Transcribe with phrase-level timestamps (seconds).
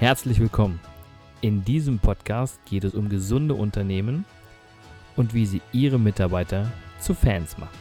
[0.00, 0.80] Herzlich willkommen.
[1.42, 4.24] In diesem Podcast geht es um gesunde Unternehmen
[5.14, 7.78] und wie sie ihre Mitarbeiter zu Fans machen.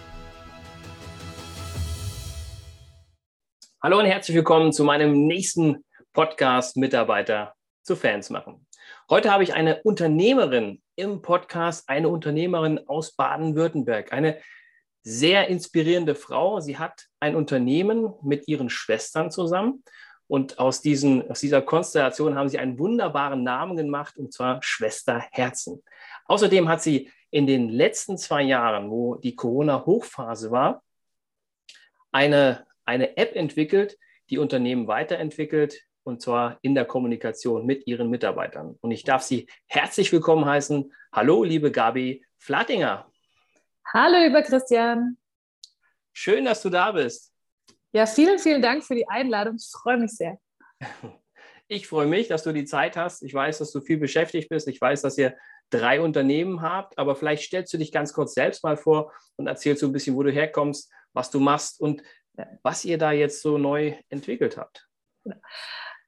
[3.82, 7.54] Hallo und herzlich willkommen zu meinem nächsten Podcast Mitarbeiter
[7.84, 8.68] zu Fans machen.
[9.10, 14.42] Heute habe ich eine Unternehmerin im Podcast, eine Unternehmerin aus Baden-Württemberg, eine
[15.04, 16.60] sehr inspirierende Frau.
[16.60, 19.86] Sie hat ein Unternehmen mit ihren Schwestern zusammen
[20.30, 25.26] und aus, diesen, aus dieser Konstellation haben sie einen wunderbaren Namen gemacht, und zwar Schwester
[25.32, 25.84] Herzen.
[26.26, 30.84] Außerdem hat sie in den letzten zwei Jahren, wo die Corona-Hochphase war,
[32.12, 33.98] eine, eine App entwickelt,
[34.30, 38.78] die Unternehmen weiterentwickelt, und zwar in der Kommunikation mit ihren Mitarbeitern.
[38.82, 40.94] Und ich darf Sie herzlich willkommen heißen.
[41.12, 43.12] Hallo, liebe Gabi Flatinger.
[43.92, 45.18] Hallo, lieber Christian.
[46.14, 47.34] Schön, dass du da bist.
[47.92, 49.56] Ja, vielen, vielen Dank für die Einladung.
[49.56, 50.38] Ich freue mich sehr.
[51.68, 53.22] Ich freue mich, dass du die Zeit hast.
[53.24, 54.68] Ich weiß, dass du viel beschäftigt bist.
[54.68, 55.36] Ich weiß, dass ihr
[55.70, 59.82] drei Unternehmen habt, aber vielleicht stellst du dich ganz kurz selbst mal vor und erzählst
[59.82, 62.02] so ein bisschen, wo du herkommst, was du machst und
[62.64, 64.88] was ihr da jetzt so neu entwickelt habt.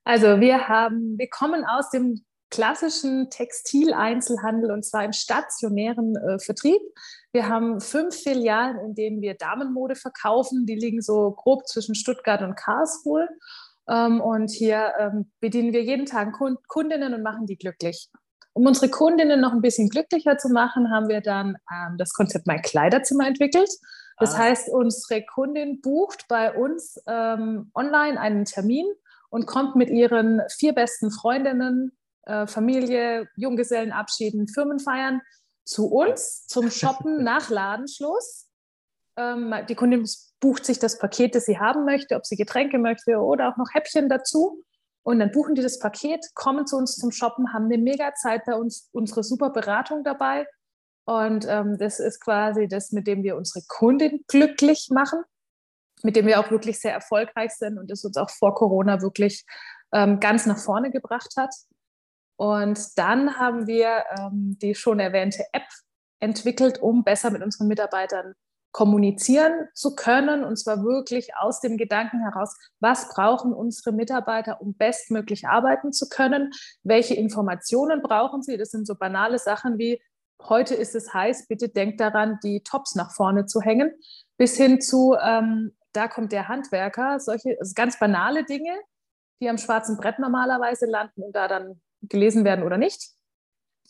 [0.04, 6.82] Also wir haben, wir kommen aus dem klassischen Textileinzelhandel und zwar im stationären äh, Vertrieb.
[7.32, 10.66] Wir haben fünf Filialen, in denen wir Damenmode verkaufen.
[10.66, 13.28] Die liegen so grob zwischen Stuttgart und Karlsruhe.
[13.90, 18.10] Ähm, und hier ähm, bedienen wir jeden Tag Kund Kundinnen und machen die glücklich.
[18.54, 22.48] Um unsere Kundinnen noch ein bisschen glücklicher zu machen, haben wir dann ähm, das Konzept
[22.48, 23.70] Mein Kleiderzimmer entwickelt.
[24.18, 24.40] Das ah.
[24.40, 28.86] heißt, unsere Kundin bucht bei uns ähm, online einen Termin
[29.30, 35.22] und kommt mit ihren vier besten Freundinnen äh, Familie, Junggesellenabschieden, Firmenfeiern
[35.64, 38.48] zu uns zum Shoppen nach Ladenschluss.
[39.18, 40.08] Ähm, die Kundin
[40.40, 43.74] bucht sich das Paket, das sie haben möchte, ob sie Getränke möchte oder auch noch
[43.74, 44.64] Häppchen dazu.
[45.04, 48.46] Und dann buchen die das Paket, kommen zu uns zum Shoppen, haben eine mega Zeit
[48.46, 50.46] bei uns, unsere super Beratung dabei.
[51.06, 55.22] Und ähm, das ist quasi das, mit dem wir unsere Kundin glücklich machen,
[56.04, 59.44] mit dem wir auch wirklich sehr erfolgreich sind und das uns auch vor Corona wirklich
[59.92, 61.54] ähm, ganz nach vorne gebracht hat.
[62.36, 65.68] Und dann haben wir ähm, die schon erwähnte App
[66.20, 68.34] entwickelt, um besser mit unseren Mitarbeitern
[68.72, 70.44] kommunizieren zu können.
[70.44, 76.08] Und zwar wirklich aus dem Gedanken heraus, was brauchen unsere Mitarbeiter, um bestmöglich arbeiten zu
[76.10, 76.52] können?
[76.84, 78.58] Welche Informationen brauchen sie?
[78.58, 80.02] Das sind so banale Sachen wie,
[80.50, 83.92] heute ist es heiß, bitte denkt daran, die Tops nach vorne zu hängen,
[84.38, 88.76] bis hin zu, ähm, da kommt der Handwerker, solche also ganz banale Dinge,
[89.42, 93.12] die am schwarzen Brett normalerweise landen und da dann gelesen werden oder nicht.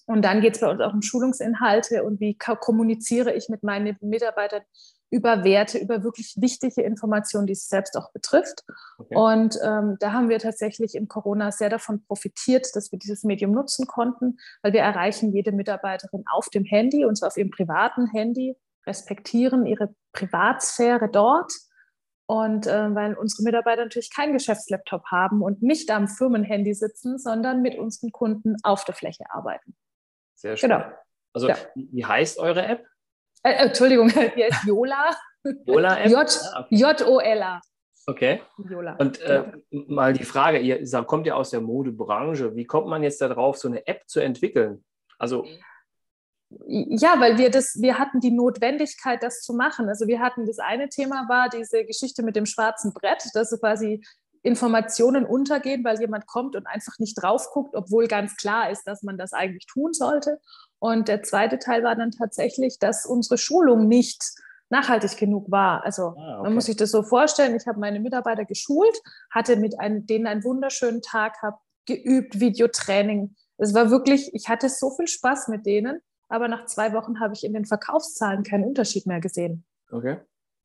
[0.05, 3.97] Und dann geht es bei uns auch um Schulungsinhalte und wie kommuniziere ich mit meinen
[4.01, 4.63] Mitarbeitern
[5.11, 8.63] über Werte, über wirklich wichtige Informationen, die es selbst auch betrifft.
[8.97, 9.15] Okay.
[9.15, 13.51] Und ähm, da haben wir tatsächlich in Corona sehr davon profitiert, dass wir dieses Medium
[13.51, 18.07] nutzen konnten, weil wir erreichen jede Mitarbeiterin auf dem Handy, und zwar auf ihrem privaten
[18.07, 18.55] Handy,
[18.87, 21.51] respektieren ihre Privatsphäre dort
[22.31, 27.61] und äh, weil unsere Mitarbeiter natürlich keinen Geschäftslaptop haben und nicht am Firmenhandy sitzen, sondern
[27.61, 29.75] mit unseren Kunden auf der Fläche arbeiten.
[30.35, 30.69] Sehr schön.
[30.69, 30.85] Genau.
[31.33, 31.57] Also, ja.
[31.75, 32.85] wie heißt eure App?
[33.43, 35.13] Äh, Entschuldigung, die heißt Yola.
[35.65, 36.09] Yola-App?
[36.69, 37.55] J-O-L-A.
[37.55, 37.61] Ah,
[38.07, 38.41] okay.
[38.69, 38.95] Yola.
[38.95, 39.85] Und äh, genau.
[39.89, 42.55] mal die Frage, ihr kommt ja aus der Modebranche.
[42.55, 44.85] Wie kommt man jetzt darauf, so eine App zu entwickeln?
[45.19, 45.45] Also
[46.67, 49.87] ja, weil wir das, wir hatten die Notwendigkeit, das zu machen.
[49.89, 54.03] Also wir hatten das eine Thema war diese Geschichte mit dem schwarzen Brett, dass quasi
[54.43, 59.03] Informationen untergehen, weil jemand kommt und einfach nicht drauf guckt, obwohl ganz klar ist, dass
[59.03, 60.39] man das eigentlich tun sollte.
[60.79, 64.23] Und der zweite Teil war dann tatsächlich, dass unsere Schulung nicht
[64.69, 65.83] nachhaltig genug war.
[65.83, 66.43] Also ah, okay.
[66.43, 68.97] man muss sich das so vorstellen, ich habe meine Mitarbeiter geschult,
[69.29, 73.35] hatte mit ein, denen einen wunderschönen Tag, habe geübt, Videotraining.
[73.57, 77.33] Es war wirklich, ich hatte so viel Spaß mit denen aber nach zwei Wochen habe
[77.33, 79.65] ich in den Verkaufszahlen keinen Unterschied mehr gesehen.
[79.91, 80.17] Okay.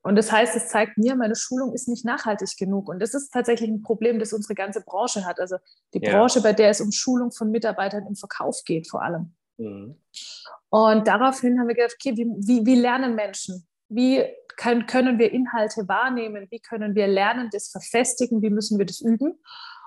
[0.02, 2.88] Und das heißt, es zeigt mir, meine Schulung ist nicht nachhaltig genug.
[2.88, 5.40] Und das ist tatsächlich ein Problem, das unsere ganze Branche hat.
[5.40, 5.56] Also
[5.94, 6.12] die ja.
[6.12, 9.34] Branche, bei der es um Schulung von Mitarbeitern im Verkauf geht, vor allem.
[9.56, 10.00] Mhm.
[10.68, 13.66] Und daraufhin haben wir gedacht, okay, wie, wie, wie lernen Menschen?
[13.88, 14.24] Wie
[14.56, 16.46] kann, können wir Inhalte wahrnehmen?
[16.50, 18.42] Wie können wir lernen, das verfestigen?
[18.42, 19.40] Wie müssen wir das üben?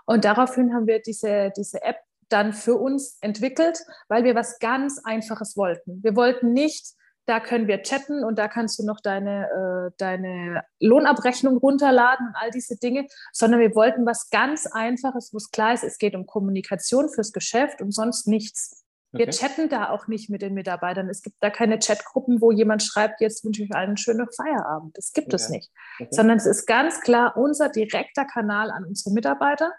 [0.05, 1.97] Und daraufhin haben wir diese, diese App
[2.29, 6.03] dann für uns entwickelt, weil wir was ganz Einfaches wollten.
[6.03, 6.93] Wir wollten nicht,
[7.25, 12.35] da können wir chatten und da kannst du noch deine, äh, deine Lohnabrechnung runterladen und
[12.35, 16.15] all diese Dinge, sondern wir wollten was ganz Einfaches, wo es klar ist, es geht
[16.15, 18.83] um Kommunikation fürs Geschäft und sonst nichts.
[19.11, 19.31] Wir okay.
[19.31, 21.09] chatten da auch nicht mit den Mitarbeitern.
[21.09, 24.95] Es gibt da keine Chatgruppen, wo jemand schreibt, jetzt wünsche ich allen einen schönen Feierabend.
[24.97, 25.35] Das gibt okay.
[25.35, 25.71] es nicht.
[25.99, 26.09] Okay.
[26.11, 29.71] Sondern es ist ganz klar unser direkter Kanal an unsere Mitarbeiter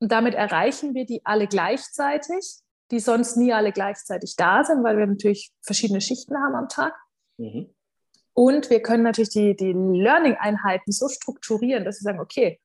[0.00, 2.60] Und damit erreichen wir die alle gleichzeitig,
[2.90, 6.94] die sonst nie alle gleichzeitig da sind, weil wir natürlich verschiedene Schichten haben am Tag.
[7.36, 7.74] Mhm.
[8.32, 12.60] Und wir können natürlich die, die Learning-Einheiten so strukturieren, dass wir sagen, okay,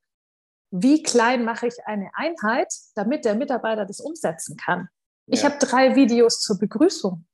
[0.69, 4.89] wie klein mache ich eine Einheit, damit der Mitarbeiter das umsetzen kann?
[5.25, 5.33] Ja.
[5.33, 7.25] Ich habe drei Videos zur Begrüßung.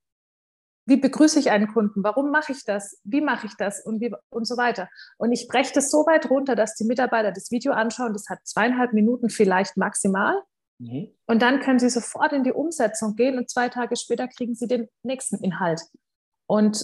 [0.86, 2.04] Wie begrüße ich einen Kunden?
[2.04, 3.00] Warum mache ich das?
[3.04, 3.86] Wie mache ich das?
[3.86, 4.90] Und, wie, und so weiter.
[5.18, 8.14] Und ich breche das so weit runter, dass die Mitarbeiter das Video anschauen.
[8.14, 10.36] Das hat zweieinhalb Minuten vielleicht maximal.
[10.80, 11.10] Mhm.
[11.28, 14.68] Und dann können sie sofort in die Umsetzung gehen und zwei Tage später kriegen sie
[14.68, 15.82] den nächsten Inhalt.
[16.48, 16.84] Und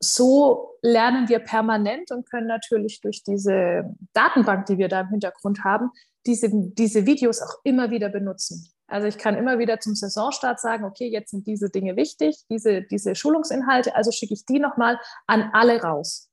[0.00, 5.64] so lernen wir permanent und können natürlich durch diese Datenbank, die wir da im Hintergrund
[5.64, 5.90] haben,
[6.26, 8.68] diese, diese Videos auch immer wieder benutzen.
[8.86, 12.82] Also ich kann immer wieder zum Saisonstart sagen, okay, jetzt sind diese Dinge wichtig, diese,
[12.82, 16.30] diese Schulungsinhalte, also schicke ich die nochmal an alle raus.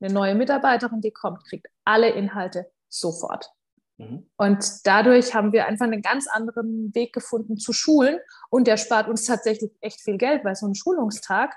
[0.00, 3.50] Eine neue Mitarbeiterin, die kommt, kriegt alle Inhalte sofort.
[3.98, 4.30] Mhm.
[4.36, 9.08] Und dadurch haben wir einfach einen ganz anderen Weg gefunden zu schulen und der spart
[9.08, 11.54] uns tatsächlich echt viel Geld, weil so ein Schulungstag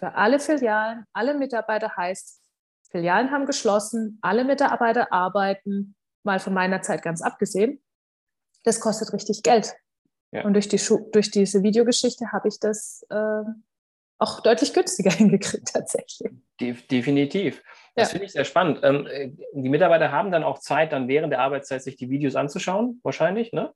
[0.00, 2.40] für alle Filialen, alle Mitarbeiter heißt,
[2.90, 5.94] Filialen haben geschlossen, alle Mitarbeiter arbeiten,
[6.24, 7.82] mal von meiner Zeit ganz abgesehen.
[8.64, 9.74] Das kostet richtig Geld.
[10.32, 10.44] Ja.
[10.44, 10.80] Und durch, die
[11.12, 13.42] durch diese Videogeschichte habe ich das äh,
[14.18, 16.30] auch deutlich günstiger hingekriegt tatsächlich.
[16.60, 17.62] definitiv.
[17.96, 18.12] Das ja.
[18.12, 18.80] finde ich sehr spannend.
[18.82, 19.08] Ähm,
[19.52, 23.52] die Mitarbeiter haben dann auch Zeit, dann während der Arbeitszeit sich die Videos anzuschauen, wahrscheinlich,
[23.52, 23.72] ne?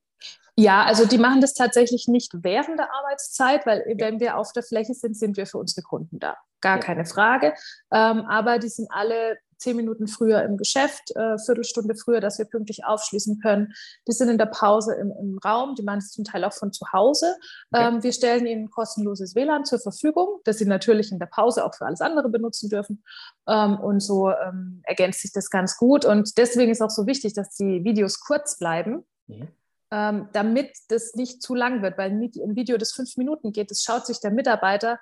[0.55, 4.63] Ja, also die machen das tatsächlich nicht während der Arbeitszeit, weil wenn wir auf der
[4.63, 6.37] Fläche sind, sind wir für unsere Kunden da.
[6.61, 6.81] Gar ja.
[6.81, 7.53] keine Frage.
[7.91, 12.45] Ähm, aber die sind alle zehn Minuten früher im Geschäft, äh, Viertelstunde früher, dass wir
[12.45, 13.73] pünktlich aufschließen können.
[14.07, 16.71] Die sind in der Pause im, im Raum, die machen es zum Teil auch von
[16.71, 17.35] zu Hause.
[17.71, 17.87] Okay.
[17.87, 21.75] Ähm, wir stellen ihnen kostenloses WLAN zur Verfügung, das sie natürlich in der Pause auch
[21.75, 23.03] für alles andere benutzen dürfen.
[23.47, 26.05] Ähm, und so ähm, ergänzt sich das ganz gut.
[26.05, 29.05] Und deswegen ist auch so wichtig, dass die Videos kurz bleiben.
[29.27, 29.47] Mhm
[29.91, 33.81] ähm, damit das nicht zu lang wird, weil ein Video, das fünf Minuten geht, das
[33.83, 34.99] schaut sich der Mitarbeiter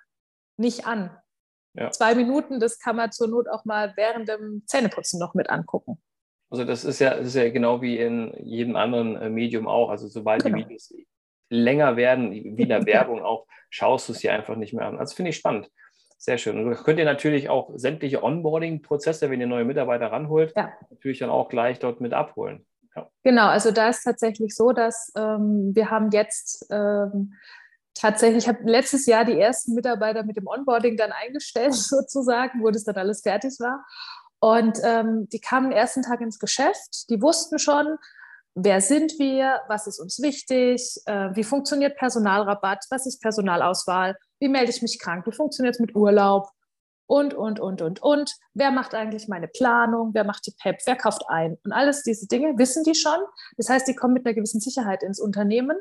[0.58, 1.10] nicht an.
[1.74, 1.92] Ja.
[1.92, 6.02] Zwei Minuten, das kann man zur Not auch mal während dem Zähneputzen noch mit angucken.
[6.50, 9.90] Also das ist ja, das ist ja genau wie in jedem anderen äh, Medium auch.
[9.90, 10.58] Also sobald genau.
[10.58, 10.94] die Videos
[11.50, 15.00] länger werden, wie in der Werbung auch, schaust du es dir einfach nicht mehr an.
[15.00, 15.70] Also finde ich spannend.
[16.20, 16.58] Sehr schön.
[16.58, 20.72] Und könnt ihr natürlich auch sämtliche Onboarding-Prozesse, wenn ihr neue Mitarbeiter ranholt, ja.
[20.90, 22.66] natürlich dann auch gleich dort mit abholen.
[22.96, 23.10] Ja.
[23.24, 27.34] Genau, also da ist tatsächlich so, dass ähm, wir haben jetzt ähm,
[27.94, 32.72] tatsächlich, ich habe letztes Jahr die ersten Mitarbeiter mit dem Onboarding dann eingestellt, sozusagen, wo
[32.72, 33.86] das dann alles fertig war.
[34.40, 37.98] Und ähm, die kamen den ersten Tag ins Geschäft, die wussten schon,
[38.56, 44.50] wer sind wir, was ist uns wichtig, äh, wie funktioniert Personalrabatt, was ist Personalauswahl, wie
[44.50, 46.50] melde ich mich krank, wie funktioniert es mit Urlaub,
[47.06, 48.36] und, und, und, und, und.
[48.54, 50.14] Wer macht eigentlich meine Planung?
[50.14, 50.80] Wer macht die PEP?
[50.86, 51.58] Wer kauft ein?
[51.64, 53.20] Und alles diese Dinge wissen die schon.
[53.58, 55.78] Das heißt, die kommen mit einer gewissen Sicherheit ins Unternehmen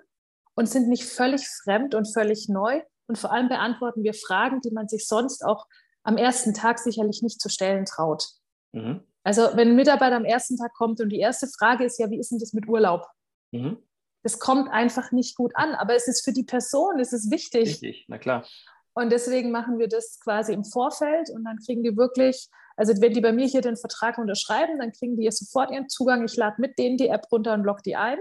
[0.54, 2.82] und sind nicht völlig fremd und völlig neu.
[3.06, 5.66] Und vor allem beantworten wir Fragen, die man sich sonst auch
[6.02, 8.26] am ersten Tag sicherlich nicht zu stellen traut.
[8.72, 9.02] Mhm.
[9.24, 12.18] Also wenn ein Mitarbeiter am ersten Tag kommt und die erste Frage ist ja, wie
[12.18, 13.06] ist denn das mit Urlaub?
[13.52, 13.78] Mhm.
[14.22, 17.68] Das kommt einfach nicht gut an, aber es ist für die Person, es ist wichtig.
[17.68, 18.46] Richtig, na klar.
[18.94, 23.14] Und deswegen machen wir das quasi im Vorfeld und dann kriegen die wirklich, also wenn
[23.14, 26.24] die bei mir hier den Vertrag unterschreiben, dann kriegen die sofort ihren Zugang.
[26.24, 28.18] Ich lade mit denen die App runter und log die ein.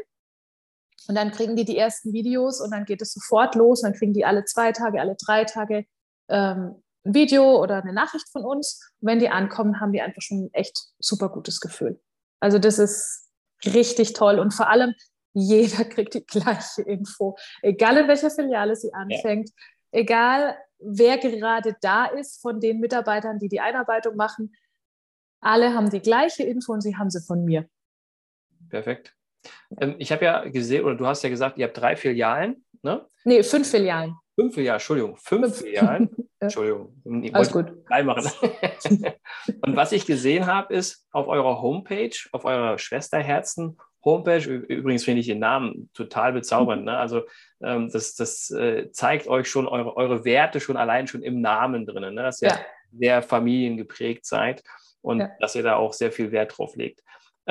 [1.08, 3.82] Und dann kriegen die die ersten Videos und dann geht es sofort los.
[3.82, 5.86] Und dann kriegen die alle zwei Tage, alle drei Tage
[6.30, 8.92] ähm, ein Video oder eine Nachricht von uns.
[9.00, 12.00] Und wenn die ankommen, haben die einfach schon ein echt super gutes Gefühl.
[12.40, 13.30] Also das ist
[13.66, 14.94] richtig toll und vor allem
[15.34, 19.50] jeder kriegt die gleiche Info, egal in welcher Filiale sie anfängt.
[19.50, 19.56] Ja
[19.92, 24.56] egal wer gerade da ist von den Mitarbeitern, die die Einarbeitung machen,
[25.40, 27.70] alle haben die gleiche Info und sie haben sie von mir.
[28.70, 29.16] Perfekt.
[29.80, 33.06] Ähm, ich habe ja gesehen, oder du hast ja gesagt, ihr habt drei Filialen, ne?
[33.24, 34.16] Nee, fünf Filialen.
[34.36, 35.58] Fünf Filialen, Entschuldigung, fünf.
[35.58, 36.10] Filialen.
[36.40, 37.72] Entschuldigung, ich Alles gut.
[37.88, 38.32] Drei machen.
[39.62, 44.44] und was ich gesehen habe, ist auf eurer Homepage, auf eurer Schwesterherzen Homepage.
[44.50, 46.86] Übrigens finde ich den Namen total bezaubernd.
[46.86, 46.98] Ne?
[46.98, 47.24] Also
[47.62, 51.86] ähm, das, das äh, zeigt euch schon eure, eure Werte schon allein schon im Namen
[51.86, 52.24] drin, ne?
[52.24, 52.60] dass ihr ja.
[52.92, 54.64] sehr familiengeprägt seid
[55.02, 55.30] und ja.
[55.40, 57.02] dass ihr da auch sehr viel Wert drauf legt.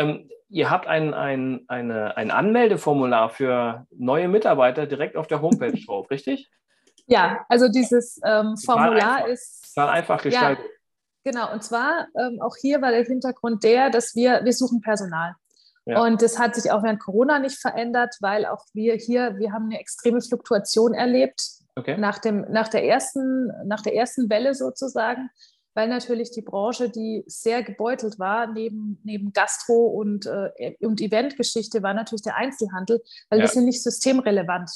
[0.01, 5.73] Ähm, ihr habt ein, ein, eine, ein Anmeldeformular für neue Mitarbeiter direkt auf der Homepage
[5.87, 6.51] drauf, richtig?
[7.07, 9.75] Ja, also dieses ähm, Formular einfach, ist.
[9.75, 10.65] Total einfach gestaltet.
[10.65, 14.81] Ja, genau, und zwar ähm, auch hier war der Hintergrund der, dass wir, wir suchen
[14.81, 15.35] Personal.
[15.87, 16.03] Ja.
[16.03, 19.65] Und das hat sich auch während Corona nicht verändert, weil auch wir hier, wir haben
[19.65, 21.41] eine extreme Fluktuation erlebt
[21.75, 21.97] okay.
[21.97, 25.31] nach, dem, nach, der ersten, nach der ersten Welle sozusagen.
[25.75, 31.83] Weil natürlich die Branche, die sehr gebeutelt war, neben, neben Gastro und, äh, und Eventgeschichte,
[31.83, 33.45] war natürlich der Einzelhandel, weil ja.
[33.45, 34.71] wir sind nicht systemrelevant.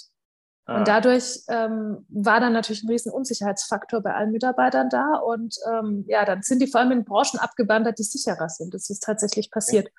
[0.67, 0.79] Ah.
[0.79, 5.17] Und dadurch ähm, war dann natürlich ein riesen Unsicherheitsfaktor bei allen Mitarbeitern da.
[5.17, 8.73] Und ähm, ja, dann sind die vor allem in Branchen abgewandert, die sicherer sind.
[8.73, 9.91] Das ist tatsächlich passiert.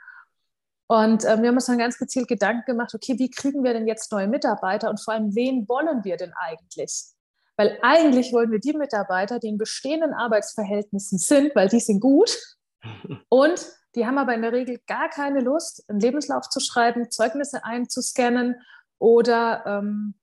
[0.87, 3.87] Und äh, wir haben uns dann ganz gezielt Gedanken gemacht, okay, wie kriegen wir denn
[3.87, 7.14] jetzt neue Mitarbeiter und vor allem, wen wollen wir denn eigentlich?
[7.57, 12.37] Weil eigentlich wollen wir die Mitarbeiter, die in bestehenden Arbeitsverhältnissen sind, weil die sind gut
[13.29, 17.63] und die haben aber in der Regel gar keine Lust, einen Lebenslauf zu schreiben, Zeugnisse
[17.63, 18.55] einzuscannen
[18.99, 20.15] oder ähm,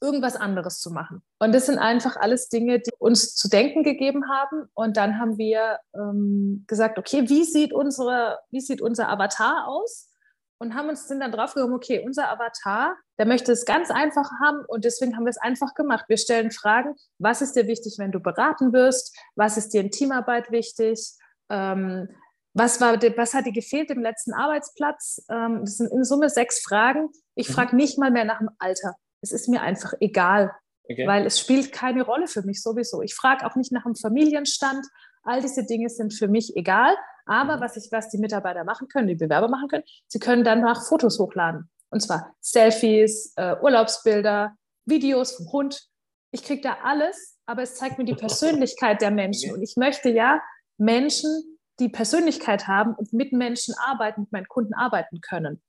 [0.00, 1.22] irgendwas anderes zu machen.
[1.38, 4.68] Und das sind einfach alles Dinge, die uns zu denken gegeben haben.
[4.74, 10.10] Und dann haben wir ähm, gesagt, okay, wie sieht, unsere, wie sieht unser Avatar aus?
[10.58, 14.30] Und haben uns sind dann drauf gekommen, okay, unser Avatar, der möchte es ganz einfach
[14.42, 16.04] haben und deswegen haben wir es einfach gemacht.
[16.08, 19.16] Wir stellen Fragen, was ist dir wichtig, wenn du beraten wirst?
[19.34, 21.12] Was ist dir in Teamarbeit wichtig?
[21.50, 22.08] Ähm,
[22.54, 25.24] was, war, was hat dir gefehlt im letzten Arbeitsplatz?
[25.28, 27.08] Ähm, das sind in Summe sechs Fragen.
[27.34, 27.52] Ich mhm.
[27.54, 28.94] frage nicht mal mehr nach dem Alter.
[29.20, 30.52] Es ist mir einfach egal,
[30.88, 31.06] okay.
[31.06, 33.02] weil es spielt keine Rolle für mich sowieso.
[33.02, 34.86] Ich frage auch nicht nach dem Familienstand.
[35.24, 36.94] All diese Dinge sind für mich egal.
[37.26, 37.60] Aber mhm.
[37.60, 41.18] was, ich, was die Mitarbeiter machen können, die Bewerber machen können, sie können danach Fotos
[41.18, 41.70] hochladen.
[41.90, 45.88] Und zwar Selfies, äh, Urlaubsbilder, Videos vom Hund.
[46.32, 49.54] Ich kriege da alles, aber es zeigt mir die Persönlichkeit der Menschen.
[49.54, 50.40] Und ich möchte ja
[50.76, 55.62] Menschen, die Persönlichkeit haben und mit Menschen arbeiten, mit meinen Kunden arbeiten können.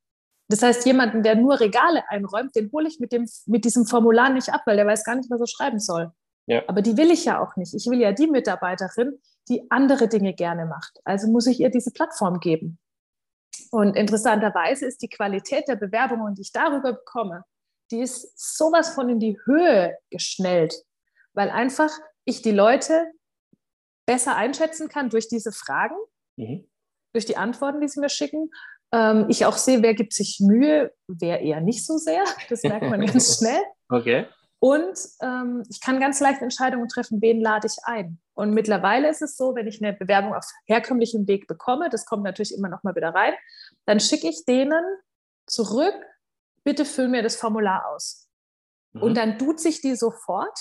[0.48, 4.30] Das heißt, jemanden, der nur Regale einräumt, den hole ich mit, dem, mit diesem Formular
[4.30, 6.12] nicht ab, weil der weiß gar nicht, was er schreiben soll.
[6.48, 6.62] Ja.
[6.68, 7.74] Aber die will ich ja auch nicht.
[7.74, 9.20] Ich will ja die Mitarbeiterin,
[9.50, 11.00] die andere Dinge gerne macht.
[11.04, 12.80] Also muss ich ihr diese Plattform geben.
[13.72, 17.44] Und interessanterweise ist die Qualität der Bewerbungen, die ich darüber bekomme,
[17.92, 20.74] die ist sowas von in die Höhe geschnellt,
[21.34, 21.92] weil einfach
[22.26, 23.12] ich die Leute
[24.08, 25.96] besser einschätzen kann durch diese Fragen,
[26.36, 26.68] mhm.
[27.14, 28.50] durch die Antworten, die sie mir schicken
[28.96, 32.24] ähm, ich auch sehe, wer gibt sich Mühe, wer eher nicht so sehr.
[32.50, 33.62] Das merkt man ganz schnell.
[33.90, 34.28] Okay.
[34.66, 38.18] Und ähm, ich kann ganz leicht Entscheidungen treffen, wen lade ich ein.
[38.34, 42.24] Und mittlerweile ist es so, wenn ich eine Bewerbung auf herkömmlichem Weg bekomme, das kommt
[42.24, 43.36] natürlich immer noch mal wieder rein,
[43.86, 44.84] dann schicke ich denen
[45.46, 45.94] zurück,
[46.64, 48.28] bitte füll mir das Formular aus.
[48.94, 49.04] Mhm.
[49.04, 50.58] Und dann duze ich die sofort.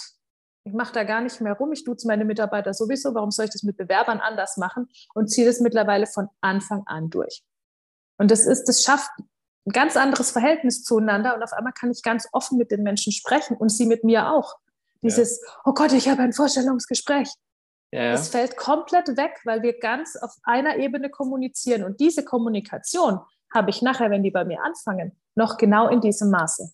[0.65, 1.73] Ich mache da gar nicht mehr rum.
[1.73, 3.15] Ich duze meine Mitarbeiter sowieso.
[3.15, 4.91] Warum soll ich das mit Bewerbern anders machen?
[5.15, 7.43] Und ziehe das mittlerweile von Anfang an durch.
[8.19, 9.09] Und das ist, das schafft
[9.67, 13.13] ein ganz anderes Verhältnis zueinander und auf einmal kann ich ganz offen mit den Menschen
[13.13, 14.57] sprechen und sie mit mir auch.
[15.03, 15.53] Dieses, ja.
[15.65, 17.29] oh Gott, ich habe ein Vorstellungsgespräch.
[17.93, 18.13] Ja.
[18.13, 21.85] Das fällt komplett weg, weil wir ganz auf einer Ebene kommunizieren.
[21.85, 23.21] Und diese Kommunikation
[23.53, 26.73] habe ich nachher, wenn die bei mir anfangen, noch genau in diesem Maße.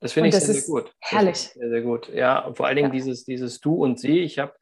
[0.00, 0.94] Das finde ich sehr, sehr gut.
[1.00, 1.50] Herrlich.
[1.54, 2.08] Sehr, sehr gut.
[2.12, 2.92] Ja, vor allen Dingen ja.
[2.92, 4.20] dieses, dieses Du und Sie.
[4.20, 4.54] Ich habe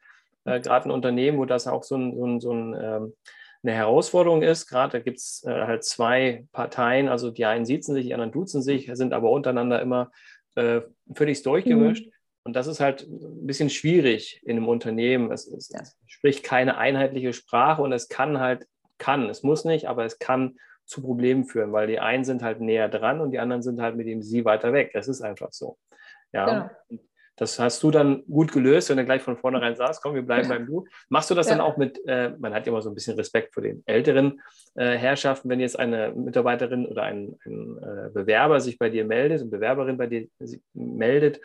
[0.45, 3.15] äh, gerade ein Unternehmen, wo das auch so ein, so ein, so ein ähm,
[3.65, 4.69] eine Herausforderung ist.
[4.69, 8.33] Gerade da gibt es äh, halt zwei Parteien, also die einen sitzen sich, die anderen
[8.33, 10.13] duzen sich, sind aber untereinander immer
[10.55, 10.83] äh,
[11.15, 12.07] völlig durchgemischt.
[12.07, 12.13] Mhm.
[12.45, 15.33] Und das ist halt ein bisschen schwierig in einem Unternehmen.
[15.33, 15.83] Es, es, ja.
[16.07, 18.67] spricht keine einheitliche Sprache und es kann halt,
[18.99, 22.61] kann, es muss nicht, aber es kann zu Problemen führen, weil die einen sind halt
[22.61, 24.91] näher dran und die anderen sind halt mit dem Sie weiter weg.
[24.93, 25.79] Das ist einfach so.
[26.33, 26.71] Ja.
[26.91, 26.99] ja.
[27.37, 30.49] Das hast du dann gut gelöst, wenn du gleich von vornherein sagst, komm, wir bleiben
[30.49, 30.87] beim Du.
[31.09, 31.57] Machst du das ja.
[31.57, 34.41] dann auch mit, äh, man hat ja immer so ein bisschen Respekt vor den älteren
[34.75, 39.41] äh, Herrschaften, wenn jetzt eine Mitarbeiterin oder ein, ein äh, Bewerber sich bei dir meldet,
[39.41, 40.29] eine Bewerberin bei dir
[40.75, 41.41] meldet,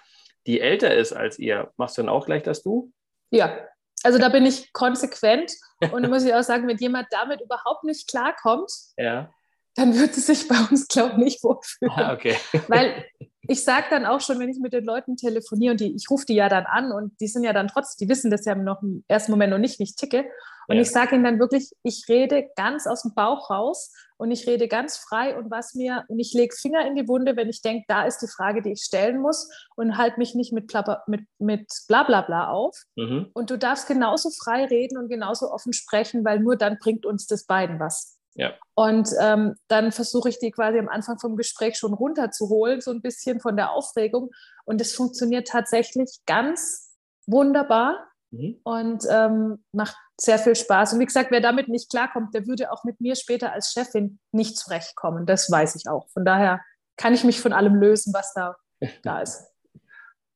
[0.45, 2.91] die älter ist als ihr, machst du dann auch gleich das Du?
[3.31, 3.57] Ja,
[4.03, 5.53] also da bin ich konsequent
[5.91, 9.31] und da muss ich auch sagen, wenn jemand damit überhaupt nicht klarkommt, ja.
[9.75, 11.93] Dann wird es sich bei uns, glaube ich, nicht wohlfühlen.
[11.95, 12.35] Ah, okay.
[12.67, 13.05] Weil
[13.49, 16.25] ich sage dann auch schon, wenn ich mit den Leuten telefoniere und die, ich rufe
[16.25, 18.83] die ja dann an und die sind ja dann trotzdem, die wissen das ja noch
[18.83, 20.25] im ersten Moment noch nicht, wie ich ticke.
[20.67, 20.83] Und ja.
[20.83, 24.67] ich sage ihnen dann wirklich, ich rede ganz aus dem Bauch raus und ich rede
[24.67, 27.85] ganz frei und was mir, und ich lege Finger in die Wunde, wenn ich denke,
[27.87, 31.21] da ist die Frage, die ich stellen muss und halte mich nicht mit, Plapper, mit,
[31.39, 32.77] mit bla bla bla auf.
[32.95, 33.31] Mhm.
[33.33, 37.25] Und du darfst genauso frei reden und genauso offen sprechen, weil nur dann bringt uns
[37.25, 38.18] das beiden was.
[38.39, 38.53] Ja.
[38.73, 43.01] Und ähm, dann versuche ich die quasi am Anfang vom Gespräch schon runterzuholen, so ein
[43.01, 44.31] bisschen von der Aufregung.
[44.63, 46.95] Und es funktioniert tatsächlich ganz
[47.27, 48.61] wunderbar mhm.
[48.63, 50.93] und ähm, macht sehr viel Spaß.
[50.93, 54.19] Und wie gesagt, wer damit nicht klarkommt, der würde auch mit mir später als Chefin
[54.31, 55.25] nicht zurechtkommen.
[55.25, 56.07] Das weiß ich auch.
[56.11, 56.61] Von daher
[56.95, 58.55] kann ich mich von allem lösen, was da,
[59.03, 59.43] da ist.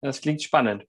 [0.02, 0.86] Das klingt spannend.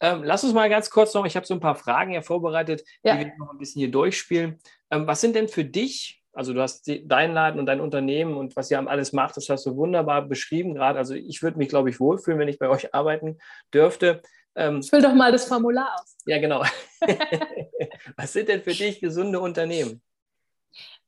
[0.00, 2.82] Ähm, lass uns mal ganz kurz noch, ich habe so ein paar Fragen hier vorbereitet,
[3.02, 3.16] ja.
[3.16, 4.58] die wir noch ein bisschen hier durchspielen.
[4.90, 8.36] Ähm, was sind denn für dich also du hast die, deinen Laden und dein Unternehmen
[8.36, 10.98] und was ihr alles macht, das hast du wunderbar beschrieben gerade.
[10.98, 13.38] Also ich würde mich, glaube ich, wohlfühlen, wenn ich bei euch arbeiten
[13.72, 14.22] dürfte.
[14.54, 16.16] Ähm, ich will doch mal das Formular aus.
[16.26, 16.64] Ja, genau.
[18.16, 20.02] Was sind denn für dich gesunde Unternehmen?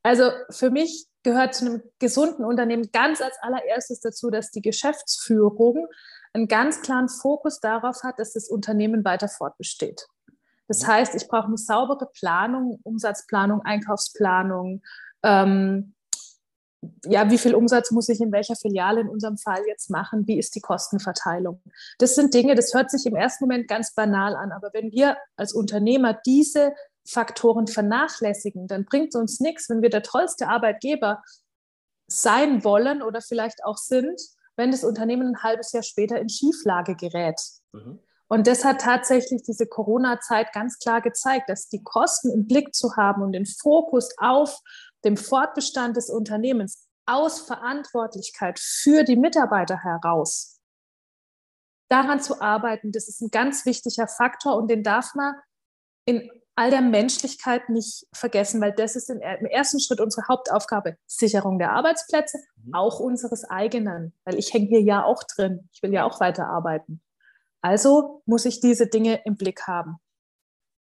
[0.02, 5.88] Also für mich gehört zu einem gesunden Unternehmen ganz als allererstes dazu, dass die Geschäftsführung
[6.34, 10.06] einen ganz klaren Fokus darauf hat, dass das Unternehmen weiter fortbesteht.
[10.68, 10.88] Das mhm.
[10.88, 14.82] heißt, ich brauche eine saubere Planung, Umsatzplanung, Einkaufsplanung,
[15.24, 15.94] ähm,
[17.06, 20.26] ja, wie viel Umsatz muss ich in welcher Filiale in unserem Fall jetzt machen?
[20.26, 21.62] Wie ist die Kostenverteilung?
[21.98, 25.16] Das sind Dinge, das hört sich im ersten Moment ganz banal an, aber wenn wir
[25.36, 26.74] als Unternehmer diese
[27.06, 31.22] Faktoren vernachlässigen, dann bringt es uns nichts, wenn wir der tollste Arbeitgeber
[32.06, 34.20] sein wollen oder vielleicht auch sind,
[34.56, 37.40] wenn das Unternehmen ein halbes Jahr später in Schieflage gerät.
[37.72, 37.98] Mhm.
[38.28, 42.96] Und das hat tatsächlich diese Corona-Zeit ganz klar gezeigt, dass die Kosten im Blick zu
[42.96, 44.60] haben und den Fokus auf
[45.04, 50.60] dem Fortbestand des Unternehmens aus Verantwortlichkeit für die Mitarbeiter heraus,
[51.88, 55.34] daran zu arbeiten, das ist ein ganz wichtiger Faktor und den darf man
[56.06, 61.58] in all der Menschlichkeit nicht vergessen, weil das ist im ersten Schritt unsere Hauptaufgabe, Sicherung
[61.58, 62.74] der Arbeitsplätze, mhm.
[62.74, 67.02] auch unseres eigenen, weil ich hänge hier ja auch drin, ich will ja auch weiterarbeiten.
[67.60, 69.96] Also muss ich diese Dinge im Blick haben.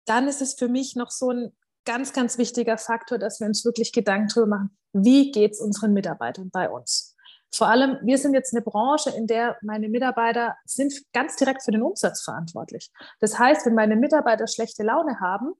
[0.06, 1.56] Dann ist es für mich noch so ein
[1.86, 5.94] ganz, ganz wichtiger Faktor, dass wir uns wirklich Gedanken darüber machen, wie geht es unseren
[5.94, 7.16] Mitarbeitern bei uns.
[7.54, 11.70] Vor allem, wir sind jetzt eine Branche, in der meine Mitarbeiter sind ganz direkt für
[11.70, 12.90] den Umsatz verantwortlich.
[13.20, 15.54] Das heißt, wenn meine Mitarbeiter schlechte Laune haben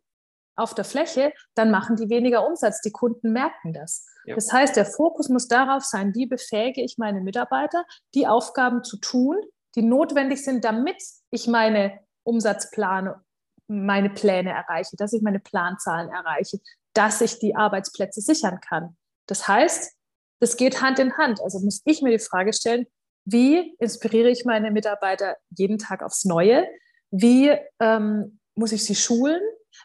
[0.57, 2.81] auf der Fläche, dann machen die weniger Umsatz.
[2.81, 4.05] Die Kunden merken das.
[4.25, 4.35] Ja.
[4.35, 8.99] Das heißt, der Fokus muss darauf sein, wie befähige ich meine Mitarbeiter, die Aufgaben zu
[8.99, 9.37] tun,
[9.75, 13.23] die notwendig sind, damit ich meine Umsatzplane
[13.69, 16.59] meine Pläne erreiche, dass ich meine Planzahlen erreiche,
[16.95, 18.97] dass ich die Arbeitsplätze sichern kann.
[19.27, 19.95] Das heißt,
[20.41, 21.41] das geht Hand in Hand.
[21.43, 22.87] Also muss ich mir die Frage stellen,
[23.25, 26.67] wie inspiriere ich meine Mitarbeiter jeden Tag aufs Neue?
[27.11, 29.41] Wie ähm, muss ich sie schulen?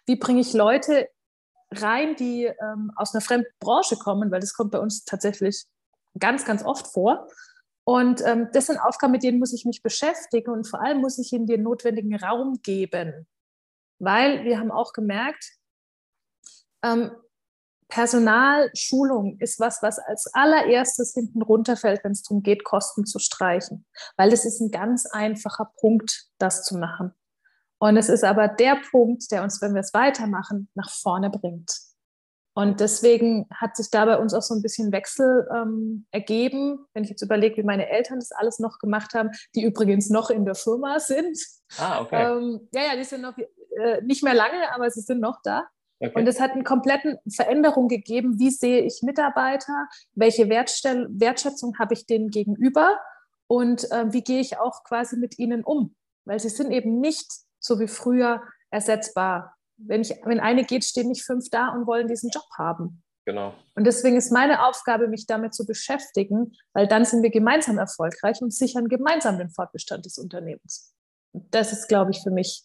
[0.05, 1.09] Wie bringe ich Leute
[1.71, 4.31] rein, die ähm, aus einer fremden Branche kommen?
[4.31, 5.65] Weil das kommt bei uns tatsächlich
[6.19, 7.27] ganz, ganz oft vor.
[7.83, 11.17] Und ähm, das sind Aufgaben, mit denen muss ich mich beschäftigen und vor allem muss
[11.17, 13.27] ich ihnen den notwendigen Raum geben
[14.01, 15.57] weil wir haben auch gemerkt,
[16.83, 17.11] ähm,
[17.87, 23.85] Personalschulung ist was, was als allererstes hinten runterfällt, wenn es darum geht, Kosten zu streichen.
[24.15, 27.13] Weil es ist ein ganz einfacher Punkt, das zu machen.
[27.79, 31.71] Und es ist aber der Punkt, der uns, wenn wir es weitermachen, nach vorne bringt.
[32.53, 37.03] Und deswegen hat sich da bei uns auch so ein bisschen Wechsel ähm, ergeben, wenn
[37.03, 40.45] ich jetzt überlege, wie meine Eltern das alles noch gemacht haben, die übrigens noch in
[40.45, 41.37] der Firma sind.
[41.77, 42.23] Ah, okay.
[42.23, 43.35] Ähm, ja, ja, die sind noch
[43.77, 45.67] äh, nicht mehr lange, aber sie sind noch da.
[45.99, 46.11] Okay.
[46.15, 48.39] Und es hat eine komplette Veränderung gegeben.
[48.39, 49.87] Wie sehe ich Mitarbeiter?
[50.13, 52.99] Welche Wertstell Wertschätzung habe ich denen gegenüber?
[53.47, 55.95] Und äh, wie gehe ich auch quasi mit ihnen um?
[56.25, 59.55] Weil sie sind eben nicht so wie früher ersetzbar.
[59.77, 63.03] Wenn, ich, wenn eine geht, stehen nicht fünf da und wollen diesen Job haben.
[63.25, 63.53] Genau.
[63.75, 68.41] Und deswegen ist meine Aufgabe, mich damit zu beschäftigen, weil dann sind wir gemeinsam erfolgreich
[68.41, 70.95] und sichern gemeinsam den Fortbestand des Unternehmens.
[71.33, 72.63] Das ist, glaube ich, für mich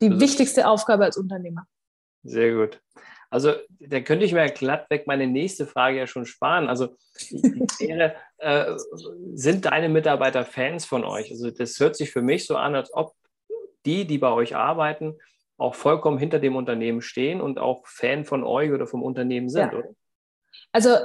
[0.00, 1.66] die also, wichtigste Aufgabe als Unternehmer.
[2.22, 2.80] Sehr gut.
[3.30, 6.68] Also da könnte ich mir glatt weg meine nächste Frage ja schon sparen.
[6.68, 6.96] Also
[7.78, 8.74] wäre, äh,
[9.34, 11.30] sind deine Mitarbeiter Fans von euch?
[11.30, 13.14] Also das hört sich für mich so an, als ob
[13.86, 15.16] die, die bei euch arbeiten,
[15.56, 19.72] auch vollkommen hinter dem Unternehmen stehen und auch Fan von euch oder vom Unternehmen sind,
[19.72, 19.78] ja.
[19.78, 19.88] oder?
[20.72, 20.96] Also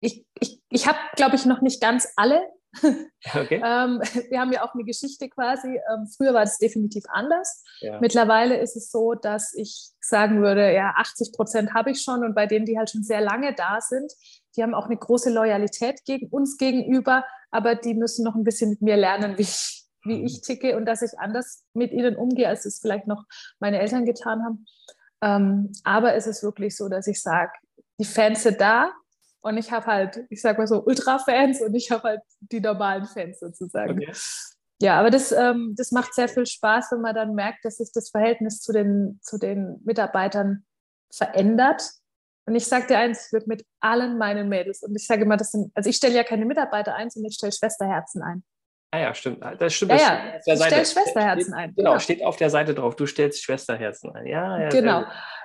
[0.00, 2.40] ich, ich, ich habe, glaube ich, noch nicht ganz alle
[3.34, 3.56] Okay.
[3.64, 5.68] ähm, wir haben ja auch eine Geschichte quasi.
[5.68, 7.64] Ähm, früher war es definitiv anders.
[7.80, 7.98] Ja.
[7.98, 12.34] Mittlerweile ist es so, dass ich sagen würde, ja, 80 Prozent habe ich schon und
[12.34, 14.12] bei denen, die halt schon sehr lange da sind,
[14.56, 18.70] die haben auch eine große Loyalität gegen uns gegenüber, aber die müssen noch ein bisschen
[18.70, 20.26] mit mir lernen, wie ich, wie mhm.
[20.26, 23.24] ich ticke und dass ich anders mit ihnen umgehe, als es vielleicht noch
[23.58, 24.66] meine Eltern getan haben.
[25.22, 27.52] Ähm, aber es ist wirklich so, dass ich sage,
[27.98, 28.92] die Fans sind da,
[29.44, 33.04] und ich habe halt, ich sag mal so, Ultra-Fans und ich habe halt die normalen
[33.04, 34.02] Fans sozusagen.
[34.02, 34.12] Okay.
[34.80, 37.90] Ja, aber das, ähm, das macht sehr viel Spaß, wenn man dann merkt, dass sich
[37.92, 40.64] das Verhältnis zu den, zu den Mitarbeitern
[41.14, 41.82] verändert.
[42.46, 45.36] Und ich sage dir eins, ich würde mit allen meinen Mädels, und ich sage immer,
[45.36, 48.44] das sind, also ich stelle ja keine Mitarbeiter ein, sondern ich stelle Schwesterherzen ein.
[48.92, 49.44] Ah ja, stimmt.
[49.58, 49.92] Das stimmt.
[49.92, 50.36] Ja, ja.
[50.36, 51.74] ich stelle Schwesterherzen steht, ein.
[51.74, 52.96] Genau, genau, steht auf der Seite drauf.
[52.96, 54.26] Du stellst Schwesterherzen ein.
[54.26, 54.68] Ja, ja.
[54.68, 55.04] Genau,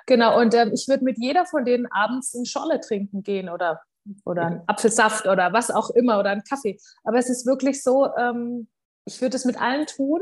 [0.10, 0.38] genau.
[0.38, 3.82] Und ähm, ich würde mit jeder von denen abends in Scholle trinken gehen oder
[4.26, 6.80] oder einen Apfelsaft oder was auch immer oder einen Kaffee.
[7.04, 8.68] Aber es ist wirklich so, ähm,
[9.06, 10.20] ich würde es mit allen tun,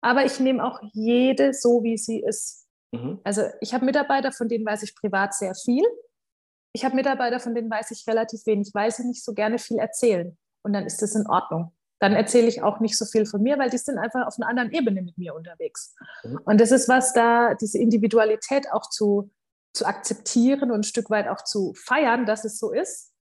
[0.00, 2.68] aber ich nehme auch jede so, wie sie ist.
[2.92, 3.20] Mhm.
[3.24, 5.84] Also ich habe Mitarbeiter, von denen weiß ich privat sehr viel.
[6.72, 9.78] Ich habe Mitarbeiter, von denen weiß ich relativ wenig, weil sie nicht so gerne viel
[9.78, 10.36] erzählen.
[10.62, 11.73] Und dann ist das in Ordnung.
[12.00, 14.48] Dann erzähle ich auch nicht so viel von mir, weil die sind einfach auf einer
[14.48, 15.94] anderen Ebene mit mir unterwegs.
[16.22, 16.40] Mhm.
[16.44, 19.30] Und das ist was da, diese Individualität auch zu,
[19.72, 23.12] zu akzeptieren und ein Stück weit auch zu feiern, dass es so ist,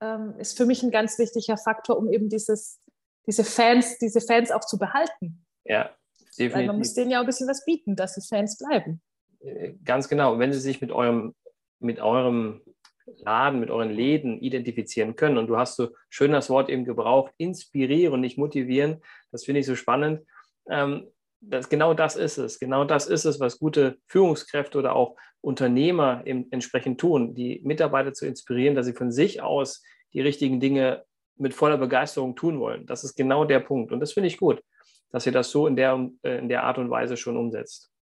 [0.00, 2.80] ähm, ist für mich ein ganz wichtiger Faktor, um eben dieses,
[3.26, 5.44] diese Fans, diese Fans auch zu behalten.
[5.64, 5.90] Ja,
[6.38, 6.54] definitiv.
[6.54, 9.02] Weil man muss denen ja auch ein bisschen was bieten, dass sie Fans bleiben.
[9.40, 10.38] Äh, ganz genau.
[10.38, 11.34] Wenn sie sich mit eurem,
[11.80, 12.62] mit eurem
[13.06, 15.38] Laden, mit euren Läden identifizieren können.
[15.38, 19.02] Und du hast so schön das Wort eben gebraucht, inspirieren, nicht motivieren.
[19.30, 20.26] Das finde ich so spannend.
[20.68, 21.06] Ähm,
[21.40, 22.58] das, genau das ist es.
[22.58, 28.12] Genau das ist es, was gute Führungskräfte oder auch Unternehmer eben entsprechend tun, die Mitarbeiter
[28.12, 31.04] zu inspirieren, dass sie von sich aus die richtigen Dinge
[31.36, 32.86] mit voller Begeisterung tun wollen.
[32.86, 33.92] Das ist genau der Punkt.
[33.92, 34.62] Und das finde ich gut,
[35.10, 37.92] dass ihr das so in der, äh, in der Art und Weise schon umsetzt.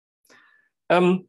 [0.88, 1.28] Ähm,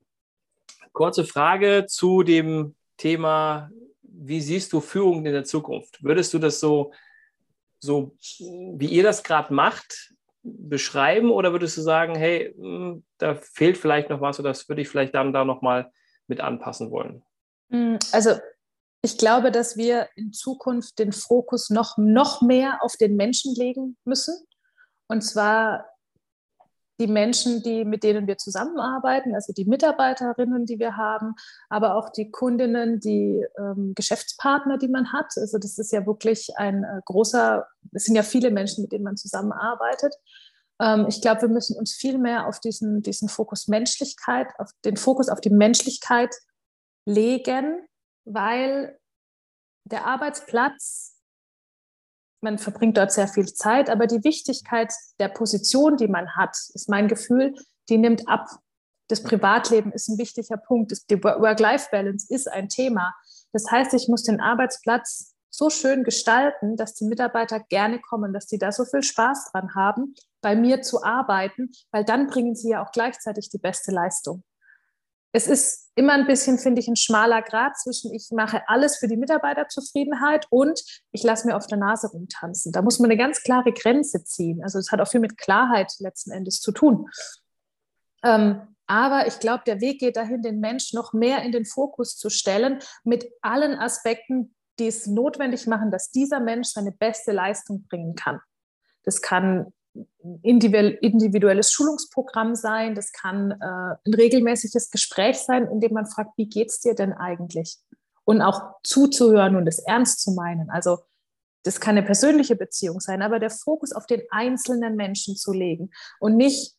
[0.93, 3.69] kurze Frage zu dem Thema,
[4.01, 6.03] wie siehst du Führung in der Zukunft?
[6.03, 6.93] Würdest du das so,
[7.79, 8.15] so
[8.77, 14.09] wie ihr das gerade macht, beschreiben oder würdest du sagen, hey, hm, da fehlt vielleicht
[14.09, 15.91] noch was oder das würde ich vielleicht dann da nochmal
[16.27, 17.23] mit anpassen wollen?
[17.71, 18.31] Hm, also
[19.01, 23.97] ich glaube, dass wir in Zukunft den Fokus noch, noch mehr auf den Menschen legen
[24.03, 24.35] müssen.
[25.07, 25.85] Und zwar
[26.99, 31.35] die Menschen, die, mit denen wir zusammenarbeiten, also die Mitarbeiterinnen, die wir haben,
[31.69, 35.33] aber auch die Kundinnen, die ähm, Geschäftspartner, die man hat.
[35.35, 39.03] Also das ist ja wirklich ein äh, großer, es sind ja viele Menschen, mit denen
[39.03, 40.15] man zusammenarbeitet.
[40.79, 44.97] Ähm, ich glaube, wir müssen uns viel mehr auf diesen, diesen Fokus Menschlichkeit, auf den
[44.97, 46.33] Fokus auf die Menschlichkeit
[47.05, 47.87] legen,
[48.23, 48.97] weil
[49.83, 51.14] der Arbeitsplatz
[52.45, 56.87] man verbringt dort sehr viel Zeit, aber die Wichtigkeit der Position, die man hat, ist
[56.87, 57.55] mein Gefühl,
[57.89, 58.47] die nimmt ab.
[59.09, 60.93] Das Privatleben ist ein wichtiger Punkt.
[61.09, 63.13] Die Work-Life-Balance ist ein Thema.
[63.51, 68.47] Das heißt, ich muss den Arbeitsplatz so schön gestalten, dass die Mitarbeiter gerne kommen, dass
[68.47, 72.69] sie da so viel Spaß dran haben, bei mir zu arbeiten, weil dann bringen sie
[72.69, 74.43] ja auch gleichzeitig die beste Leistung
[75.35, 79.09] es ist immer ein bisschen, finde ich, ein schmaler Grad zwischen, ich mache alles für
[79.09, 82.71] die Mitarbeiterzufriedenheit und ich lasse mir auf der Nase rumtanzen.
[82.71, 84.63] Da muss man eine ganz klare Grenze ziehen.
[84.63, 87.09] Also es hat auch viel mit Klarheit letzten Endes zu tun.
[88.23, 92.15] Ähm, aber ich glaube, der Weg geht dahin, den Mensch noch mehr in den Fokus
[92.15, 97.85] zu stellen, mit allen Aspekten, die es notwendig machen, dass dieser Mensch seine beste Leistung
[97.89, 98.39] bringen kann.
[99.03, 99.73] Das kann
[100.41, 103.55] individuelles Schulungsprogramm sein, das kann äh,
[104.05, 107.77] ein regelmäßiges Gespräch sein, in dem man fragt, wie geht es dir denn eigentlich?
[108.23, 110.69] Und auch zuzuhören und es ernst zu meinen.
[110.69, 110.99] Also
[111.63, 115.91] das kann eine persönliche Beziehung sein, aber der Fokus auf den einzelnen Menschen zu legen
[116.19, 116.75] und nicht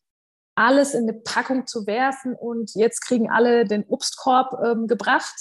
[0.54, 5.34] alles in eine Packung zu werfen und jetzt kriegen alle den Obstkorb ähm, gebracht.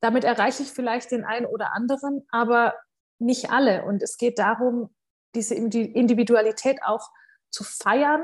[0.00, 2.74] Damit erreiche ich vielleicht den einen oder anderen, aber
[3.18, 3.84] nicht alle.
[3.84, 4.90] Und es geht darum,
[5.34, 7.10] diese Individualität auch
[7.50, 8.22] zu feiern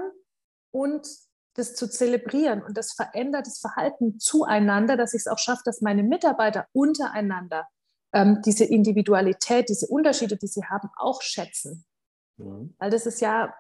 [0.71, 1.07] und
[1.55, 2.63] das zu zelebrieren.
[2.63, 7.67] Und das verändert das Verhalten zueinander, dass ich es auch schaffe, dass meine Mitarbeiter untereinander
[8.13, 11.85] ähm, diese Individualität, diese Unterschiede, die sie haben, auch schätzen.
[12.37, 12.75] Mhm.
[12.79, 13.55] Weil das ist ja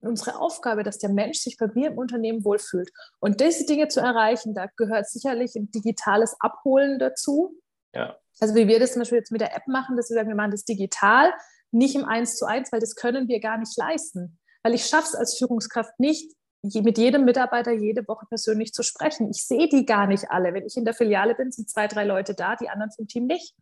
[0.00, 2.90] unsere Aufgabe, dass der Mensch sich bei mir im Unternehmen wohlfühlt.
[3.20, 7.54] Und diese Dinge zu erreichen, da gehört sicherlich ein digitales Abholen dazu.
[7.94, 8.16] Ja.
[8.40, 10.34] Also wie wir das zum Beispiel jetzt mit der App machen, dass wir sagen, wir
[10.34, 11.32] machen das digital,
[11.72, 14.38] nicht im Eins zu eins, weil das können wir gar nicht leisten.
[14.62, 16.32] Weil ich schaffe es als Führungskraft nicht,
[16.62, 19.28] mit jedem Mitarbeiter jede Woche persönlich zu sprechen.
[19.30, 20.54] Ich sehe die gar nicht alle.
[20.54, 23.26] Wenn ich in der Filiale bin, sind zwei, drei Leute da, die anderen vom Team
[23.26, 23.56] nicht.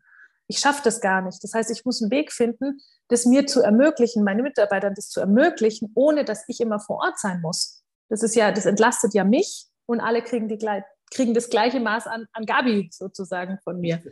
[0.48, 1.42] Ich schaffe das gar nicht.
[1.42, 5.20] Das heißt, ich muss einen Weg finden, das mir zu ermöglichen, meine Mitarbeitern das zu
[5.20, 7.82] ermöglichen, ohne dass ich immer vor Ort sein muss.
[8.08, 10.58] Das ist ja, das entlastet ja mich und alle kriegen, die,
[11.10, 14.02] kriegen das gleiche Maß an, an Gabi sozusagen von mir.